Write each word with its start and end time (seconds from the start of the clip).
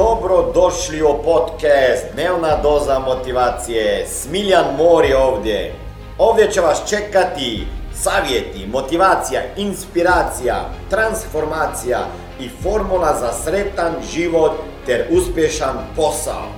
Dobro 0.00 0.52
došli 0.54 1.02
u 1.02 1.22
podcast 1.24 2.04
Dnevna 2.14 2.56
doza 2.62 2.98
motivacije. 2.98 4.06
Smiljan 4.08 4.64
Mor 4.78 5.04
je 5.04 5.16
ovdje. 5.16 5.74
Ovdje 6.18 6.50
će 6.50 6.60
vas 6.60 6.82
čekati 6.88 7.66
savjeti, 7.94 8.66
motivacija, 8.66 9.40
inspiracija, 9.56 10.68
transformacija 10.90 11.98
i 12.40 12.50
formula 12.62 13.16
za 13.20 13.32
sretan 13.44 13.92
život 14.12 14.52
ter 14.86 15.06
uspješan 15.10 15.76
posao. 15.96 16.48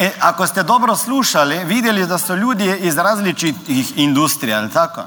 E, 0.00 0.10
ako 0.20 0.46
ste 0.46 0.62
dobro 0.62 0.96
slušali, 0.96 1.64
vidjeli 1.64 2.06
da 2.06 2.18
su 2.18 2.36
ljudi 2.36 2.76
iz 2.80 2.98
različitih 2.98 3.98
industrija, 3.98 4.68
tako? 4.68 5.02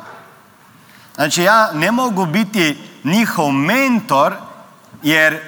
Znači 1.16 1.44
ja 1.44 1.72
ne 1.74 1.92
mogu 1.92 2.26
biti 2.26 2.78
njihov 3.04 3.52
mentor 3.52 4.34
jer 5.04 5.40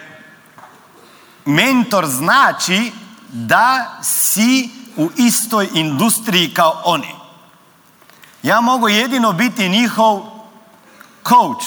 mentor 1.45 2.05
znači 2.05 2.91
da 3.29 3.99
si 4.03 4.69
u 4.95 5.09
istoj 5.15 5.69
industriji 5.73 6.53
kao 6.53 6.81
oni. 6.85 7.15
Ja 8.43 8.61
mogu 8.61 8.89
jedino 8.89 9.33
biti 9.33 9.69
njihov 9.69 10.21
coach. 11.27 11.65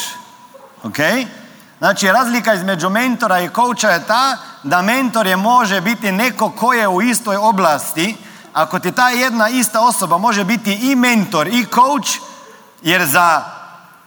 Ok? 0.82 0.96
Znači 1.78 2.06
razlika 2.06 2.54
između 2.54 2.90
mentora 2.90 3.40
i 3.40 3.48
coacha 3.54 3.88
je 3.88 4.06
ta 4.06 4.36
da 4.62 4.82
mentor 4.82 5.26
je 5.26 5.36
može 5.36 5.80
biti 5.80 6.12
neko 6.12 6.50
ko 6.50 6.72
je 6.72 6.88
u 6.88 7.02
istoj 7.02 7.36
oblasti. 7.36 8.16
Ako 8.52 8.78
ti 8.78 8.92
ta 8.92 9.08
jedna 9.08 9.48
ista 9.48 9.80
osoba 9.80 10.18
može 10.18 10.44
biti 10.44 10.74
i 10.74 10.96
mentor 10.96 11.48
i 11.48 11.66
coach, 11.74 12.10
jer 12.82 13.06
za 13.06 13.44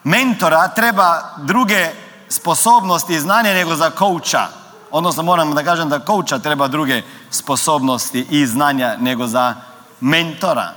mentora 0.04 0.68
treba 0.68 1.21
druge 1.38 2.02
sposobnosti 2.34 3.14
i 3.14 3.20
znanje 3.20 3.54
nego 3.54 3.76
za 3.76 3.90
kouča. 3.90 4.48
Odnosno 4.91 5.24
moram 5.24 5.55
da 5.55 5.63
kažem 5.63 5.90
da 5.90 5.99
kouča 5.99 6.40
treba 6.40 6.68
druge 6.68 7.02
sposobnosti 7.30 8.27
i 8.30 8.48
znanja 8.48 8.96
nego 8.99 9.27
za 9.27 9.55
mentora. 9.99 10.74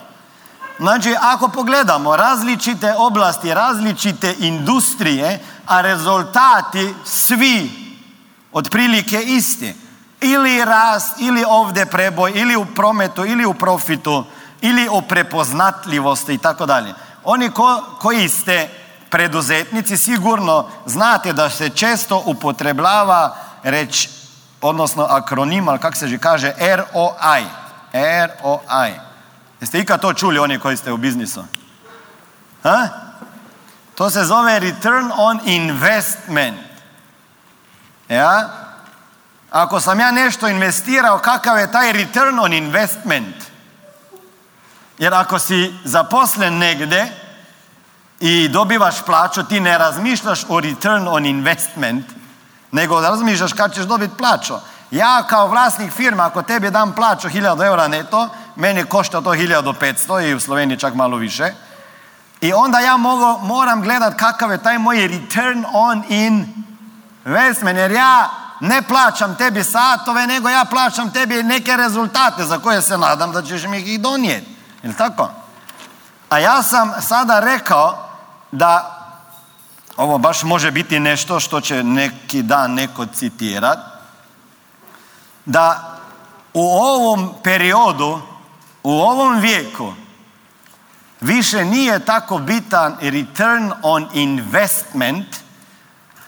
Znači, 0.78 1.14
ako 1.20 1.48
pogledamo 1.48 2.17
različite 2.17 2.95
oblasti, 2.98 3.55
različite 3.55 4.34
industrije, 4.39 5.41
a 5.67 5.80
rezultati 5.80 6.95
svi 7.05 7.70
otprilike 8.52 9.23
isti. 9.23 9.75
Ili 10.20 10.64
rast, 10.64 11.14
ili 11.19 11.45
ovdje 11.48 11.86
preboj, 11.86 12.33
ili 12.34 12.56
u 12.56 12.67
prometu, 12.67 13.25
ili 13.25 13.47
u 13.47 13.55
profitu, 13.55 14.25
ili 14.61 14.89
o 14.91 15.00
prepoznatljivosti 15.00 16.34
i 16.34 16.39
tako 16.39 16.67
dalje. 16.67 16.95
Oni 17.25 17.50
ko, 17.50 17.83
koji 17.98 18.28
ste 18.28 18.86
preduzetnici 19.10 19.96
sigurno 19.96 20.68
znate 20.86 21.32
da 21.32 21.50
se 21.50 21.68
često 21.68 22.22
upotrebljava 22.26 23.36
reč, 23.62 24.08
odnosno 24.60 25.04
akronim, 25.04 25.68
ali 25.68 25.78
kako 25.78 25.96
se 25.96 26.08
že 26.08 26.18
kaže, 26.18 26.52
ROI. 26.58 27.44
ROI. 27.92 28.92
Jeste 29.60 29.78
ikad 29.78 30.00
to 30.00 30.12
čuli 30.12 30.38
oni 30.38 30.58
koji 30.58 30.77
ste 30.77 30.92
u 30.92 30.96
biznisu? 30.96 31.44
Ha? 32.62 32.88
To 33.94 34.10
se 34.10 34.24
zove 34.24 34.58
return 34.58 35.12
on 35.16 35.40
investment. 35.44 36.58
Ja? 38.08 38.48
Ako 39.50 39.80
sam 39.80 40.00
ja 40.00 40.10
nešto 40.10 40.48
investirao, 40.48 41.18
kakav 41.18 41.58
je 41.58 41.72
taj 41.72 41.92
return 41.92 42.38
on 42.38 42.52
investment? 42.52 43.36
Jer 44.98 45.14
ako 45.14 45.38
si 45.38 45.74
zaposlen 45.84 46.58
negdje 46.58 47.25
i 48.20 48.48
dobivaš 48.48 49.03
plaću, 49.03 49.42
ti 49.45 49.61
ne 49.61 49.78
razmišljaš 49.78 50.45
o 50.48 50.61
return 50.61 51.09
on 51.09 51.27
investment, 51.27 52.06
nego 52.73 53.00
razmišljaš 53.00 53.53
kad 53.53 53.75
ćeš 53.75 53.84
dobiti 53.84 54.17
plaću. 54.17 54.55
Ja 54.91 55.23
kao 55.28 55.48
vlasnik 55.48 55.92
firme, 55.92 56.23
ako 56.23 56.42
tebi 56.42 56.70
dam 56.70 56.92
plaću 56.92 57.28
1000 57.28 57.67
eura 57.67 57.89
neto, 57.89 58.28
meni 58.57 58.85
košta 58.85 59.20
to 59.20 59.30
1500 59.30 60.29
i 60.30 60.35
u 60.35 60.40
Sloveniji 60.40 60.79
čak 60.79 60.95
malo 60.95 61.17
više. 61.17 61.52
I 62.40 62.52
onda 62.52 62.80
ja 62.80 62.96
mogu, 62.96 63.46
moram 63.46 63.83
gledat 63.83 64.14
kakav 64.19 64.51
je 64.51 64.63
taj 64.63 64.79
moj 64.79 65.08
return 65.08 65.64
on 65.73 66.05
investment, 66.08 67.79
jer 67.79 67.90
ja 67.90 68.30
ne 68.61 68.83
plaćam 68.83 69.36
tebi 69.36 69.64
satove, 69.64 70.27
nego 70.27 70.48
ja 70.48 70.64
plaćam 70.64 71.13
tebi 71.13 71.42
neke 71.42 71.77
rezultate 71.77 72.45
za 72.45 72.58
koje 72.58 72.83
se 72.83 72.98
nadam 72.98 73.33
da 73.33 73.42
ćeš 73.42 73.64
mi 73.64 73.79
ih 73.79 74.01
donijeti. 74.01 74.57
Jel 74.83 74.92
tako? 74.98 75.30
A 76.29 76.39
ja 76.39 76.63
sam 76.63 76.92
sada 77.01 77.40
rekao 77.40 78.05
da 78.52 78.92
ovo 79.96 80.18
baš 80.18 80.42
može 80.42 80.70
biti 80.70 81.01
nešto 81.01 81.40
što 81.40 81.61
će 81.61 81.83
neki 81.83 82.42
dan 82.42 82.74
neko 82.74 83.07
citirat, 83.07 83.79
da 85.45 85.96
u 86.55 86.68
ovom 86.68 87.34
periodu, 87.42 88.20
u 88.83 89.01
ovom 89.01 89.40
vijeku, 89.40 89.92
više 91.20 91.64
nije 91.64 91.98
tako 91.98 92.39
bitan 92.39 92.96
return 93.01 93.73
on 93.83 94.08
investment 94.14 95.36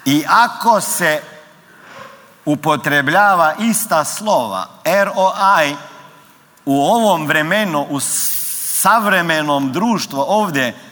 i 0.05 0.25
ako 0.29 0.81
se 0.81 1.23
upotrebljava 2.45 3.55
ista 3.59 4.05
slova, 4.05 4.67
ROI, 4.85 5.77
u 6.65 6.83
ovom 6.83 7.27
vremenu, 7.27 7.87
u 7.91 8.01
savremenom 8.01 9.73
društvu 9.73 10.25
ovdje, 10.29 10.88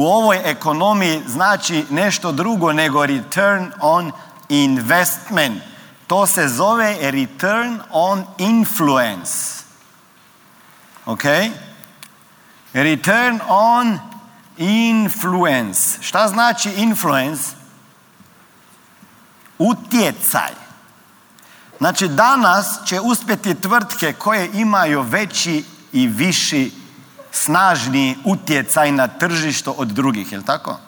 u 0.00 0.06
ovoj 0.06 0.40
ekonomiji 0.44 1.22
znači 1.26 1.84
nešto 1.90 2.32
drugo 2.32 2.72
nego 2.72 3.06
return 3.06 3.72
on 3.80 4.12
investment. 4.48 5.62
To 6.06 6.26
se 6.26 6.48
zove 6.48 6.96
return 7.00 7.80
on 7.90 8.24
influence. 8.38 9.34
Ok? 11.06 11.22
Return 12.72 13.40
on 13.48 13.98
influence. 14.56 16.02
Šta 16.02 16.28
znači 16.28 16.70
influence? 16.70 17.50
Utjecaj. 19.58 20.52
Znači 21.78 22.08
danas 22.08 22.78
će 22.86 23.00
uspjeti 23.00 23.54
tvrtke 23.54 24.12
koje 24.12 24.50
imaju 24.52 25.02
veći 25.02 25.64
i 25.92 26.06
viši 26.06 26.79
snažniji 27.32 28.18
utjecaj 28.24 28.92
na 28.92 29.08
tržišto 29.08 29.72
od 29.72 29.88
drugih, 29.88 30.32
jel 30.32 30.42
tako? 30.42 30.78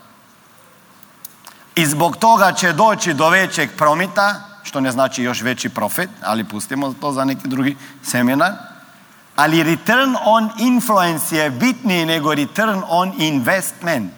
I 1.75 1.87
zbog 1.87 2.17
toga 2.17 2.53
će 2.53 2.73
doći 2.73 3.15
do 3.15 3.29
većeg 3.29 3.71
promita, 3.77 4.41
što 4.63 4.81
ne 4.81 4.93
znači 4.93 5.23
još 5.23 5.43
veći 5.43 5.69
profit, 5.69 6.11
ali 6.23 6.45
pustimo 6.45 6.95
to 7.01 7.13
za 7.13 7.25
neki 7.25 7.49
drugi 7.49 7.77
seminar. 8.03 8.53
Ali 9.37 9.63
return 9.63 10.17
on 10.25 10.51
influence 10.59 11.37
je 11.37 11.51
bitniji 11.51 12.07
nego 12.07 12.35
return 12.35 12.83
on 12.89 13.13
investment. 13.19 14.13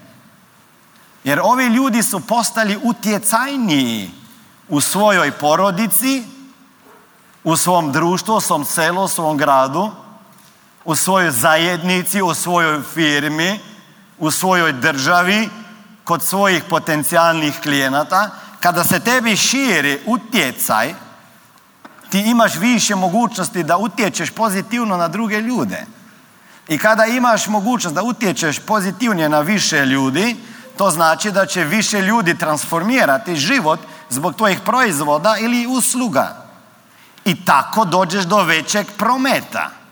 Jer 1.24 1.40
ovi 1.42 1.66
ljudi 1.66 2.02
su 2.02 2.20
postali 2.20 2.78
utjecajniji 2.82 4.10
u 4.68 4.80
svojoj 4.80 5.30
porodici, 5.30 6.24
u 7.44 7.56
svom 7.56 7.92
društvu, 7.92 8.34
u 8.34 8.40
svom 8.40 8.64
selu, 8.64 9.04
u 9.04 9.08
svom 9.08 9.36
gradu, 9.36 9.90
u 10.84 10.94
svojoj 10.94 11.30
zajednici, 11.30 12.22
u 12.22 12.34
svojoj 12.34 12.82
firmi, 12.94 13.60
u 14.18 14.30
svojoj 14.30 14.72
državi, 14.72 15.48
kod 16.04 16.22
svojih 16.22 16.64
potencijalnih 16.64 17.54
klijenata, 17.62 18.30
kada 18.60 18.84
se 18.84 19.00
tebi 19.00 19.36
širi 19.36 20.00
utjecaj, 20.06 20.94
ti 22.10 22.20
imaš 22.20 22.54
više 22.56 22.94
mogućnosti 22.94 23.62
da 23.62 23.76
utječeš 23.76 24.30
pozitivno 24.30 24.96
na 24.96 25.08
druge 25.08 25.40
ljude. 25.40 25.86
I 26.68 26.78
kada 26.78 27.06
imaš 27.06 27.46
mogućnost 27.46 27.94
da 27.94 28.02
utječeš 28.02 28.58
pozitivnije 28.58 29.28
na 29.28 29.40
više 29.40 29.86
ljudi, 29.86 30.36
to 30.76 30.90
znači 30.90 31.30
da 31.30 31.46
će 31.46 31.64
više 31.64 32.00
ljudi 32.02 32.38
transformirati 32.38 33.36
život 33.36 33.80
zbog 34.10 34.34
tvojih 34.34 34.60
proizvoda 34.60 35.36
ili 35.40 35.66
usluga. 35.66 36.46
I 37.24 37.44
tako 37.44 37.84
dođeš 37.84 38.24
do 38.24 38.42
većeg 38.42 38.86
prometa. 38.98 39.83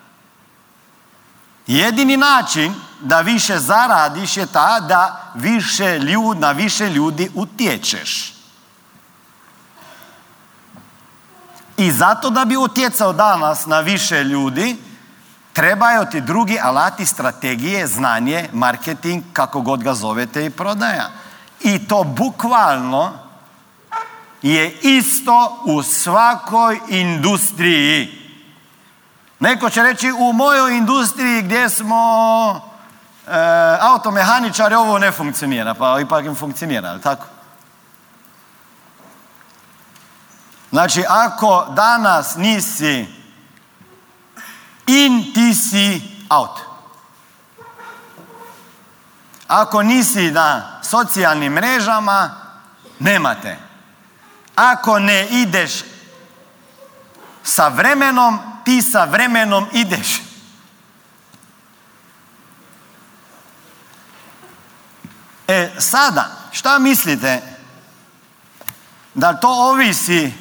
Jedini 1.66 2.16
način 2.16 2.74
da 3.00 3.20
više 3.20 3.58
zaradiš 3.58 4.36
je 4.36 4.46
ta 4.46 4.80
da 4.80 5.32
više 5.34 5.98
ljud, 5.98 6.38
na 6.38 6.52
više 6.52 6.90
ljudi 6.90 7.30
utječeš. 7.34 8.34
I 11.76 11.92
zato 11.92 12.30
da 12.30 12.44
bi 12.44 12.56
utjecao 12.56 13.12
danas 13.12 13.66
na 13.66 13.80
više 13.80 14.24
ljudi, 14.24 14.76
trebaju 15.52 16.04
ti 16.10 16.20
drugi 16.20 16.58
alati 16.62 17.06
strategije, 17.06 17.86
znanje, 17.86 18.48
marketing, 18.52 19.24
kako 19.32 19.60
god 19.60 19.82
ga 19.82 19.94
zovete 19.94 20.46
i 20.46 20.50
prodaja. 20.50 21.10
I 21.60 21.88
to 21.88 22.04
bukvalno 22.04 23.12
je 24.42 24.78
isto 24.82 25.62
u 25.64 25.82
svakoj 25.82 26.80
industriji. 26.88 28.21
Neko 29.42 29.70
će 29.70 29.82
reći 29.82 30.12
u 30.12 30.32
mojoj 30.32 30.76
industriji 30.76 31.42
gdje 31.42 31.68
smo 31.68 31.96
e, 33.26 33.30
automehaničari 33.80 34.74
ovo 34.74 34.98
ne 34.98 35.12
funkcionira, 35.12 35.74
pa 35.74 36.00
ipak 36.00 36.24
im 36.24 36.34
funkcionira, 36.34 36.88
ali 36.88 37.00
tako? 37.00 37.26
Znači, 40.70 41.04
ako 41.08 41.66
danas 41.76 42.36
nisi 42.36 43.06
in, 44.86 45.32
ti 45.34 45.54
si 45.54 46.02
out. 46.30 46.60
Ako 49.48 49.82
nisi 49.82 50.30
na 50.30 50.80
socijalnim 50.82 51.52
mrežama, 51.52 52.30
nemate. 52.98 53.58
Ako 54.54 54.98
ne 54.98 55.28
ideš 55.28 55.84
sa 57.42 57.68
vremenom, 57.68 58.51
ti 58.64 58.82
sa 58.82 59.04
vremenom 59.04 59.66
ideš. 59.72 60.22
E 65.48 65.70
sada, 65.78 66.30
šta 66.52 66.78
mislite? 66.78 67.42
Da 69.14 69.32
to 69.32 69.48
ovisi 69.48 70.32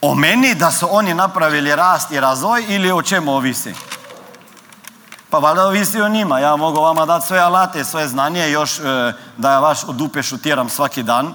o 0.00 0.14
meni, 0.14 0.54
da 0.54 0.70
su 0.70 0.88
oni 0.90 1.14
napravili 1.14 1.76
rast 1.76 2.10
i 2.10 2.20
razvoj 2.20 2.64
ili 2.68 2.92
o 2.92 3.02
čemu 3.02 3.32
ovisi? 3.32 3.74
Pa 5.30 5.38
valjda 5.38 5.66
ovisi 5.66 6.00
o 6.00 6.08
njima. 6.08 6.38
Ja 6.38 6.56
mogu 6.56 6.80
vama 6.80 7.06
dati 7.06 7.26
sve 7.26 7.38
alate, 7.38 7.84
sve 7.84 8.08
znanje, 8.08 8.50
još 8.50 8.78
e, 8.78 8.82
da 9.36 9.52
ja 9.52 9.60
vaš 9.60 9.78
šutiram 10.22 10.68
svaki 10.68 11.02
dan. 11.02 11.34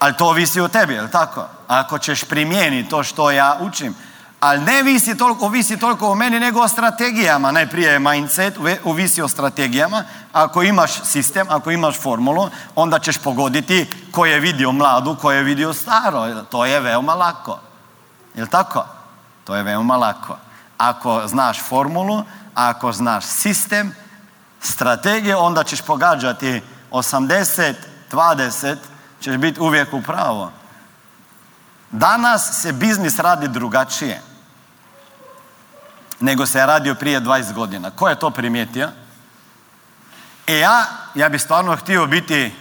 Ali 0.00 0.16
to 0.16 0.26
ovisi 0.26 0.60
o 0.60 0.68
tebi, 0.68 0.94
je 0.94 1.10
tako? 1.10 1.46
Ako 1.68 1.98
ćeš 1.98 2.24
primijeniti 2.24 2.88
to 2.88 3.02
što 3.02 3.30
ja 3.30 3.56
učim. 3.60 3.94
Ali 4.40 4.60
ne 4.60 4.82
visi 4.82 5.16
toliko, 5.16 5.46
ovisi 5.46 5.76
toliko 5.76 6.10
o 6.10 6.14
meni 6.14 6.40
nego 6.40 6.60
o 6.60 6.68
strategijama. 6.68 7.52
Najprije 7.52 7.92
je 7.92 7.98
mindset, 7.98 8.54
ovisi 8.84 9.22
o 9.22 9.28
strategijama. 9.28 10.04
Ako 10.32 10.62
imaš 10.62 11.02
sistem, 11.04 11.46
ako 11.50 11.70
imaš 11.70 12.00
formulu, 12.00 12.50
onda 12.74 12.98
ćeš 12.98 13.18
pogoditi 13.18 13.90
ko 14.10 14.26
je 14.26 14.40
vidio 14.40 14.72
mladu, 14.72 15.16
ko 15.16 15.32
je 15.32 15.42
vidio 15.42 15.72
staro. 15.72 16.44
To 16.50 16.66
je 16.66 16.80
veoma 16.80 17.14
lako. 17.14 17.60
Jel 18.34 18.46
tako? 18.46 18.84
To 19.44 19.56
je 19.56 19.62
veoma 19.62 19.96
lako. 19.96 20.36
Ako 20.78 21.26
znaš 21.26 21.60
formulu, 21.62 22.24
ako 22.54 22.92
znaš 22.92 23.24
sistem, 23.24 23.94
strategije, 24.60 25.36
onda 25.36 25.64
ćeš 25.64 25.80
pogađati 25.80 26.62
80, 26.90 27.74
20, 28.12 28.76
ćeš 29.20 29.36
biti 29.36 29.60
uvijek 29.60 29.92
u 29.92 30.02
pravo. 30.02 30.52
Danas 31.90 32.62
se 32.62 32.72
biznis 32.72 33.18
radi 33.18 33.48
drugačije 33.48 34.22
nego 36.20 36.46
se 36.46 36.58
je 36.58 36.66
radio 36.66 36.94
prije 36.94 37.20
20 37.20 37.52
godina. 37.52 37.90
Ko 37.90 38.08
je 38.08 38.18
to 38.18 38.30
primijetio? 38.30 38.88
E 40.46 40.58
ja, 40.58 40.84
ja 41.14 41.28
bi 41.28 41.38
stvarno 41.38 41.76
htio 41.76 42.06
biti 42.06 42.52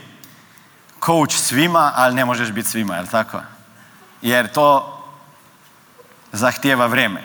coach 1.05 1.35
svima, 1.35 1.91
ali 1.95 2.15
ne 2.15 2.25
možeš 2.25 2.51
biti 2.51 2.69
svima, 2.69 2.95
jel 2.95 3.07
tako? 3.07 3.41
Jer 4.21 4.51
to 4.51 4.97
zahtijeva 6.31 6.85
vrijeme. 6.85 7.23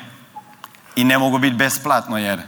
I 0.97 1.05
ne 1.05 1.19
mogu 1.19 1.39
biti 1.39 1.57
besplatno 1.57 2.19
jer 2.19 2.43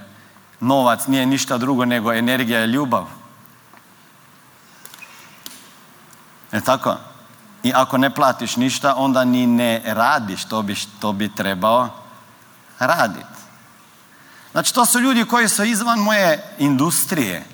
novac 0.60 1.06
nije 1.06 1.26
ništa 1.26 1.58
drugo 1.58 1.84
nego 1.84 2.12
energija 2.12 2.64
i 2.64 2.68
ljubav. 2.68 3.06
Je 6.52 6.60
tako? 6.60 6.96
I 7.62 7.72
ako 7.74 7.98
ne 7.98 8.10
platiš 8.10 8.56
ništa, 8.56 8.94
onda 8.96 9.24
ni 9.24 9.46
ne 9.46 9.82
radiš 9.84 10.44
to 10.44 10.62
bi, 10.62 10.76
to 11.00 11.12
bi 11.12 11.34
trebao 11.34 11.88
raditi. 12.78 13.36
Znači, 14.52 14.74
to 14.74 14.86
su 14.86 15.00
ljudi 15.00 15.24
koji 15.24 15.48
su 15.48 15.64
izvan 15.64 15.98
moje 15.98 16.54
industrije. 16.58 17.44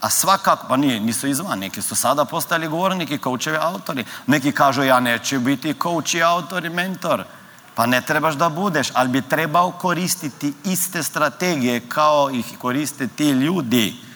A 0.00 0.10
svakako, 0.10 0.66
pa 0.68 0.76
nije, 0.76 1.00
nisu 1.00 1.26
izvan, 1.26 1.58
neki 1.58 1.82
su 1.82 1.96
sada 1.96 2.24
postali 2.24 2.68
govorniki, 2.68 3.18
koučevi, 3.18 3.56
autori. 3.60 4.04
Neki 4.26 4.52
kažu, 4.52 4.82
ja 4.82 5.00
neću 5.00 5.40
biti 5.40 5.74
coach 5.82 6.14
i 6.14 6.22
autor 6.22 6.64
i 6.64 6.70
mentor. 6.70 7.24
Pa 7.74 7.86
ne 7.86 8.00
trebaš 8.00 8.34
da 8.34 8.48
budeš, 8.48 8.88
ali 8.94 9.08
bi 9.08 9.22
trebao 9.22 9.70
koristiti 9.70 10.54
iste 10.64 11.02
strategije 11.02 11.80
kao 11.80 12.30
ih 12.30 12.58
koriste 12.58 13.06
ti 13.06 13.30
ljudi. 13.30 14.07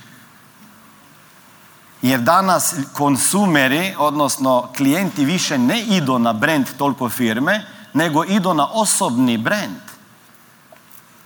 Jer 2.03 2.21
danas 2.21 2.75
konsumeri, 2.93 3.95
odnosno 3.99 4.69
klijenti 4.77 5.25
više 5.25 5.59
ne 5.59 5.81
idu 5.81 6.19
na 6.19 6.33
brand 6.33 6.67
toliko 6.79 7.09
firme, 7.09 7.67
nego 7.93 8.25
idu 8.25 8.55
na 8.55 8.67
osobni 8.73 9.39
brand. 9.39 9.81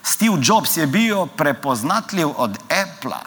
Steve 0.02 0.36
Jobs 0.42 0.76
je 0.76 0.86
bio 0.86 1.26
prepoznatljiv 1.26 2.28
od 2.36 2.58
Apple-a. 2.62 3.20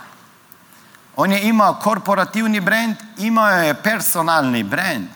On 1.15 1.31
je 1.31 1.47
imao 1.47 1.73
korporativni 1.73 2.59
brand, 2.59 2.95
imao 3.17 3.49
je 3.49 3.73
personalni 3.73 4.63
brand. 4.63 5.07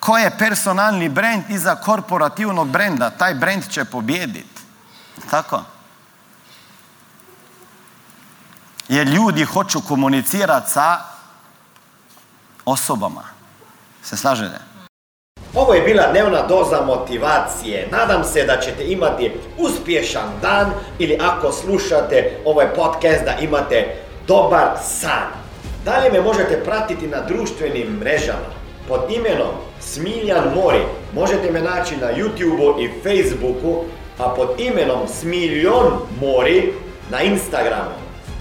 Ko 0.00 0.18
je 0.18 0.38
personalni 0.38 1.08
brand 1.08 1.42
iza 1.48 1.74
korporativnog 1.74 2.68
brenda? 2.68 3.10
Taj 3.10 3.34
brand 3.34 3.68
će 3.70 3.84
pobijediti. 3.84 4.62
Tako? 5.30 5.62
Jer 8.88 9.06
ljudi 9.06 9.44
hoću 9.44 9.80
komunicirati 9.88 10.70
sa 10.70 10.96
osobama. 12.64 13.22
Se 14.02 14.16
slažete? 14.16 14.58
Ovo 15.54 15.74
je 15.74 15.82
bila 15.82 16.10
dnevna 16.10 16.46
doza 16.46 16.80
motivacije. 16.86 17.88
Nadam 17.92 18.24
se 18.24 18.44
da 18.44 18.60
ćete 18.60 18.84
imati 18.84 19.32
uspješan 19.58 20.28
dan 20.42 20.70
ili 20.98 21.18
ako 21.20 21.52
slušate 21.52 22.40
ovaj 22.44 22.74
podcast 22.74 23.24
da 23.24 23.36
imate 23.40 23.94
dobar 24.26 24.68
san. 24.84 25.28
Dalje 25.84 26.10
me 26.12 26.20
možete 26.20 26.64
pratiti 26.64 27.06
na 27.06 27.20
društvenim 27.20 27.98
mrežama 28.00 28.58
pod 28.88 29.00
imenom 29.10 29.54
Smiljan 29.80 30.44
Mori. 30.54 30.82
Možete 31.14 31.50
me 31.50 31.60
naći 31.60 31.96
na 31.96 32.06
YouTubeu 32.06 32.84
i 32.84 32.90
Facebooku, 33.02 33.84
a 34.18 34.28
pod 34.28 34.48
imenom 34.58 35.08
Smiljon 35.08 35.92
Mori 36.20 36.72
na 37.10 37.22
Instagramu. 37.22 38.07